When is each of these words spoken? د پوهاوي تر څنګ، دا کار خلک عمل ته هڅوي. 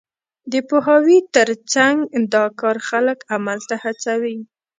د 0.51 0.53
پوهاوي 0.69 1.19
تر 1.35 1.49
څنګ، 1.73 1.97
دا 2.33 2.45
کار 2.59 2.77
خلک 2.89 3.17
عمل 3.35 3.59
ته 3.69 3.75
هڅوي. 3.83 4.37